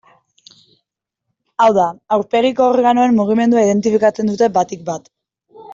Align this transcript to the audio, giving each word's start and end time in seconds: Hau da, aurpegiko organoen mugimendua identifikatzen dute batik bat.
Hau 1.65 1.69
da, 1.79 1.85
aurpegiko 2.17 2.67
organoen 2.71 3.17
mugimendua 3.21 3.69
identifikatzen 3.69 4.35
dute 4.35 4.53
batik 4.59 4.87
bat. 4.93 5.13